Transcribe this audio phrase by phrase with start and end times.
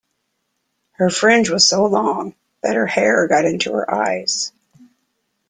[0.93, 4.51] Her fringe was so long that her hair got into her eyes